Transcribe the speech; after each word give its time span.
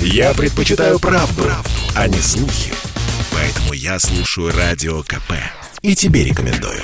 Я 0.00 0.34
предпочитаю 0.34 0.98
правду, 0.98 1.42
правду, 1.42 1.70
а 1.94 2.08
не 2.08 2.18
слухи. 2.18 2.72
Поэтому 3.32 3.72
я 3.72 3.98
слушаю 3.98 4.52
Радио 4.56 5.02
КП. 5.02 5.32
И 5.82 5.94
тебе 5.94 6.24
рекомендую. 6.24 6.82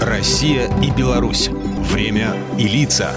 Россия 0.00 0.70
и 0.82 0.90
Беларусь. 0.90 1.48
Время 1.48 2.36
и 2.58 2.66
лица. 2.66 3.14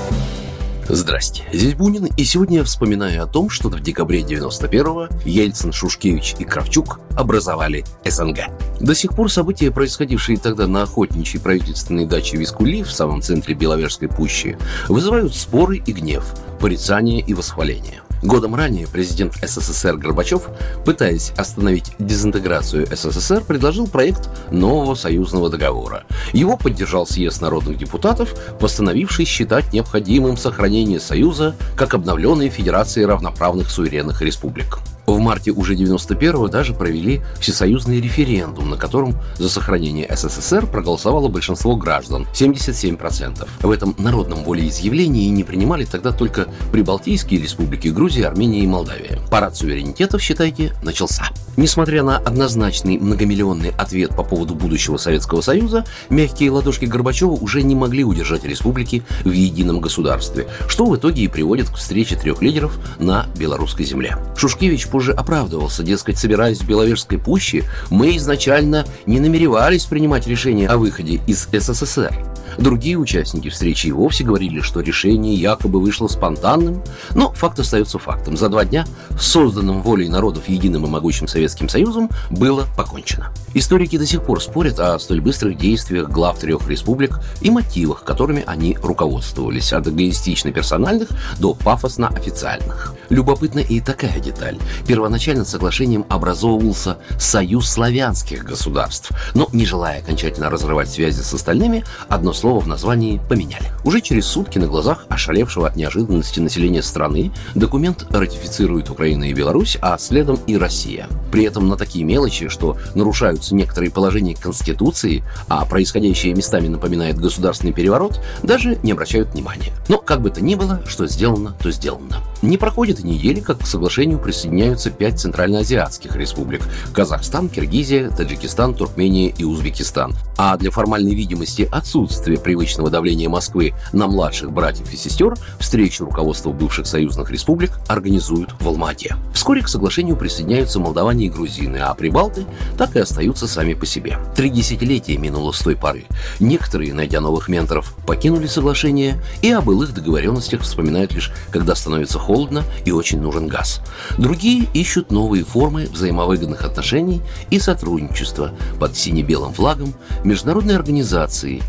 Здрасте, 0.89 1.43
здесь 1.53 1.75
Бунин, 1.75 2.05
и 2.05 2.23
сегодня 2.25 2.57
я 2.57 2.63
вспоминаю 2.65 3.23
о 3.23 3.25
том, 3.25 3.49
что 3.49 3.69
в 3.69 3.79
декабре 3.79 4.21
91-го 4.21 5.07
Ельцин, 5.23 5.71
Шушкевич 5.71 6.35
и 6.39 6.43
Кравчук 6.43 6.99
образовали 7.15 7.85
СНГ. 8.05 8.39
До 8.81 8.93
сих 8.93 9.15
пор 9.15 9.31
события, 9.31 9.71
происходившие 9.71 10.37
тогда 10.37 10.67
на 10.67 10.83
охотничьей 10.83 11.41
правительственной 11.41 12.05
даче 12.05 12.35
Вискули 12.35 12.83
в 12.83 12.91
самом 12.91 13.21
центре 13.21 13.55
Беловежской 13.55 14.09
пущи, 14.09 14.57
вызывают 14.89 15.33
споры 15.33 15.77
и 15.77 15.91
гнев, 15.93 16.25
порицание 16.59 17.21
и 17.21 17.33
восхваление. 17.33 18.02
Годом 18.23 18.55
ранее 18.55 18.87
президент 18.87 19.35
СССР 19.35 19.97
Горбачев, 19.97 20.43
пытаясь 20.85 21.33
остановить 21.37 21.91
дезинтеграцию 21.99 22.87
СССР, 22.87 23.43
предложил 23.43 23.85
проект 23.85 24.29
нового 24.49 24.95
союзного 24.95 25.49
договора. 25.49 26.05
Его 26.31 26.55
поддержал 26.55 27.05
съезд 27.05 27.41
народных 27.41 27.77
депутатов, 27.77 28.33
постановивший 28.59 29.25
считать 29.25 29.73
необходимым 29.73 30.37
сохранение 30.37 31.01
Союза 31.01 31.55
как 31.75 31.93
обновленной 31.93 32.49
Федерации 32.49 33.03
равноправных 33.03 33.69
суверенных 33.69 34.21
республик. 34.21 34.79
В 35.05 35.19
марте 35.19 35.51
уже 35.51 35.75
91-го 35.75 36.47
даже 36.47 36.73
провели 36.73 37.21
всесоюзный 37.39 37.99
референдум, 37.99 38.69
на 38.69 38.77
котором 38.77 39.15
за 39.37 39.49
сохранение 39.49 40.07
СССР 40.09 40.65
проголосовало 40.67 41.27
большинство 41.27 41.75
граждан– 41.75 42.25
77%. 42.33 43.47
В 43.61 43.71
этом 43.71 43.95
народном 43.97 44.43
волеизъявлении 44.43 45.27
не 45.29 45.43
принимали 45.43 45.85
тогда 45.85 46.11
только 46.11 46.47
Прибалтийские 46.71 47.41
республики 47.41 47.89
Грузия, 47.89 48.27
Армения 48.27 48.61
и 48.61 48.67
Молдавия. 48.67 49.19
Парад 49.29 49.57
суверенитетов, 49.57 50.21
считайте, 50.21 50.73
начался. 50.83 51.29
Несмотря 51.55 52.03
на 52.03 52.17
однозначный 52.17 52.97
многомиллионный 52.97 53.73
ответ 53.77 54.15
по 54.15 54.23
поводу 54.23 54.55
будущего 54.55 54.97
Советского 54.97 55.41
Союза, 55.41 55.85
мягкие 56.09 56.51
ладошки 56.51 56.85
Горбачева 56.85 57.31
уже 57.31 57.61
не 57.61 57.75
могли 57.75 58.03
удержать 58.03 58.43
республики 58.43 59.03
в 59.23 59.31
едином 59.31 59.79
государстве, 59.79 60.47
что 60.67 60.85
в 60.85 60.95
итоге 60.95 61.23
и 61.23 61.27
приводит 61.27 61.69
к 61.69 61.75
встрече 61.75 62.15
трех 62.15 62.41
лидеров 62.41 62.77
на 62.99 63.27
белорусской 63.37 63.85
земле. 63.85 64.17
Шушкевич 64.35 64.87
позже 64.87 65.11
оправдывался, 65.13 65.83
дескать, 65.83 66.17
собираясь 66.17 66.59
в 66.59 66.67
Беловежской 66.67 67.19
пуще, 67.19 67.65
мы 67.89 68.17
изначально 68.17 68.85
не 69.05 69.19
намеревались 69.19 69.85
принимать 69.85 70.27
решение 70.27 70.67
о 70.67 70.77
выходе 70.77 71.21
из 71.27 71.47
СССР. 71.51 72.32
Другие 72.57 72.97
участники 72.97 73.49
встречи 73.49 73.87
и 73.87 73.91
вовсе 73.91 74.23
говорили, 74.23 74.61
что 74.61 74.81
решение 74.81 75.35
якобы 75.35 75.79
вышло 75.79 76.07
спонтанным, 76.07 76.83
но 77.15 77.31
факт 77.33 77.59
остается 77.59 77.99
фактом. 77.99 78.37
За 78.37 78.49
два 78.49 78.65
дня 78.65 78.85
созданным 79.19 79.81
волей 79.81 80.09
народов 80.09 80.47
единым 80.47 80.85
и 80.85 80.89
могучим 80.89 81.27
Советским 81.27 81.69
Союзом 81.69 82.09
было 82.29 82.67
покончено. 82.75 83.31
Историки 83.53 83.97
до 83.97 84.05
сих 84.05 84.23
пор 84.23 84.41
спорят 84.41 84.79
о 84.79 84.97
столь 84.99 85.21
быстрых 85.21 85.57
действиях 85.57 86.09
глав 86.09 86.39
трех 86.39 86.67
республик 86.67 87.19
и 87.41 87.51
мотивах, 87.51 88.03
которыми 88.03 88.43
они 88.47 88.77
руководствовались, 88.81 89.73
от 89.73 89.87
эгоистично-персональных 89.87 91.09
до 91.39 91.53
пафосно-официальных. 91.53 92.95
Любопытна 93.09 93.59
и 93.59 93.79
такая 93.79 94.19
деталь. 94.19 94.57
Первоначально 94.87 95.45
соглашением 95.45 96.05
образовывался 96.09 96.97
Союз 97.19 97.69
славянских 97.69 98.43
государств, 98.43 99.11
но, 99.33 99.47
не 99.53 99.65
желая 99.65 99.99
окончательно 99.99 100.49
разрывать 100.49 100.89
связи 100.89 101.21
с 101.21 101.33
остальными, 101.33 101.83
одно 102.09 102.33
слово 102.43 102.59
в 102.59 102.67
названии 102.67 103.21
поменяли. 103.29 103.71
Уже 103.85 104.01
через 104.01 104.25
сутки 104.25 104.59
на 104.59 104.67
глазах 104.67 105.05
ошалевшего 105.07 105.65
от 105.65 105.77
неожиданности 105.77 106.41
населения 106.41 106.83
страны 106.83 107.31
документ 107.55 108.05
ратифицирует 108.09 108.89
Украина 108.89 109.29
и 109.29 109.33
Беларусь, 109.33 109.77
а 109.81 109.97
следом 109.97 110.37
и 110.45 110.57
Россия. 110.57 111.07
При 111.31 111.45
этом 111.45 111.69
на 111.69 111.77
такие 111.77 112.03
мелочи, 112.03 112.49
что 112.49 112.77
нарушаются 112.95 113.55
некоторые 113.55 113.91
положения 113.91 114.35
Конституции, 114.35 115.23
а 115.47 115.63
происходящее 115.63 116.33
местами 116.33 116.67
напоминает 116.67 117.17
государственный 117.17 117.71
переворот, 117.71 118.19
даже 118.43 118.77
не 118.83 118.91
обращают 118.91 119.29
внимания. 119.29 119.71
Но 119.87 119.97
как 119.97 120.21
бы 120.21 120.29
то 120.29 120.43
ни 120.43 120.55
было, 120.55 120.81
что 120.85 121.07
сделано, 121.07 121.55
то 121.63 121.71
сделано. 121.71 122.17
Не 122.41 122.57
проходит 122.57 122.99
и 122.99 123.03
недели, 123.07 123.39
как 123.39 123.59
к 123.59 123.65
соглашению 123.65 124.19
присоединяются 124.19 124.89
пять 124.91 125.17
центральноазиатских 125.17 126.17
республик– 126.17 126.61
Казахстан, 126.93 127.47
Киргизия, 127.47 128.09
Таджикистан, 128.09 128.75
Туркмения 128.75 129.29
и 129.29 129.45
Узбекистан. 129.45 130.13
А 130.37 130.57
для 130.57 130.69
формальной 130.69 131.15
видимости 131.15 131.69
отсутствия 131.71 132.32
привычного 132.37 132.89
давления 132.89 133.29
Москвы 133.29 133.73
на 133.91 134.07
младших 134.07 134.51
братьев 134.51 134.91
и 134.93 134.97
сестер 134.97 135.35
встречу 135.59 136.05
руководства 136.05 136.51
бывших 136.51 136.87
союзных 136.87 137.29
республик 137.31 137.71
организуют 137.87 138.53
в 138.59 138.67
Алмате. 138.67 139.15
Вскоре 139.33 139.61
к 139.61 139.67
соглашению 139.67 140.15
присоединяются 140.15 140.79
молдаване 140.79 141.25
и 141.25 141.29
грузины, 141.29 141.77
а 141.77 141.93
прибалты 141.93 142.45
так 142.77 142.95
и 142.95 142.99
остаются 142.99 143.47
сами 143.47 143.73
по 143.73 143.85
себе. 143.85 144.17
Три 144.35 144.49
десятилетия 144.49 145.17
минуло 145.17 145.51
с 145.51 145.59
той 145.59 145.75
поры. 145.75 146.05
Некоторые, 146.39 146.93
найдя 146.93 147.19
новых 147.19 147.49
менторов, 147.49 147.95
покинули 148.07 148.47
соглашение 148.47 149.21
и 149.41 149.51
о 149.51 149.61
былых 149.61 149.93
договоренностях 149.93 150.61
вспоминают 150.61 151.13
лишь, 151.13 151.31
когда 151.51 151.75
становится 151.75 152.19
холодно 152.19 152.63
и 152.85 152.91
очень 152.91 153.19
нужен 153.19 153.47
газ. 153.47 153.81
Другие 154.17 154.67
ищут 154.73 155.11
новые 155.11 155.43
формы 155.43 155.87
взаимовыгодных 155.91 156.63
отношений 156.63 157.21
и 157.49 157.59
сотрудничества 157.59 158.51
под 158.79 158.95
сине-белым 158.95 159.53
флагом 159.53 159.93
международной 160.23 160.75
организации, 160.75 161.61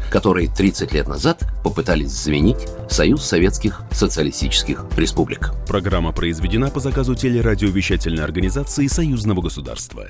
которые 0.45 0.49
30 0.49 0.93
лет 0.93 1.09
назад 1.09 1.45
попытались 1.63 2.11
заменить 2.11 2.69
Союз 2.89 3.25
Советских 3.25 3.83
Социалистических 3.91 4.85
Республик. 4.97 5.53
Программа 5.67 6.13
произведена 6.13 6.71
по 6.71 6.81
заказу 6.81 7.15
телерадиовещательной 7.15 8.25
организации 8.25 8.87
Союзного 8.87 9.43
государства. 9.43 10.07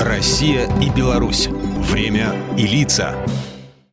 Россия 0.00 0.68
и 0.80 0.90
Беларусь. 0.90 1.48
Время 1.48 2.34
и 2.56 2.66
лица. 2.66 3.14